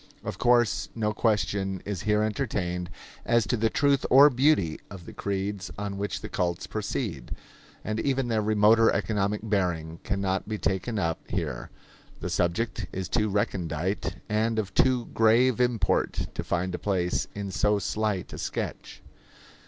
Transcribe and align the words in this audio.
Of 0.23 0.39
course 0.39 0.89
no 0.95 1.13
question 1.13 1.79
is 1.85 2.01
here 2.01 2.23
entertained 2.23 2.89
as 3.23 3.45
to 3.45 3.55
the 3.55 3.69
truth 3.69 4.03
or 4.09 4.31
beauty 4.31 4.79
of 4.89 5.05
the 5.05 5.13
creeds 5.13 5.69
on 5.77 5.99
which 5.99 6.21
the 6.21 6.27
cults 6.27 6.65
proceed. 6.65 7.35
And 7.83 7.99
even 7.99 8.27
their 8.27 8.41
remoter 8.41 8.89
economic 8.91 9.41
bearing 9.43 9.99
can 10.03 10.19
not 10.19 10.49
be 10.49 10.57
taken 10.57 10.97
up 10.97 11.19
here; 11.29 11.69
the 12.19 12.31
subject 12.31 12.87
is 12.91 13.07
too 13.09 13.29
recondite 13.29 14.15
and 14.27 14.57
of 14.57 14.73
too 14.73 15.05
grave 15.13 15.61
import 15.61 16.29
to 16.33 16.43
find 16.43 16.73
a 16.73 16.79
place 16.79 17.27
in 17.35 17.51
so 17.51 17.77
slight 17.77 18.33
a 18.33 18.39
sketch. 18.39 19.03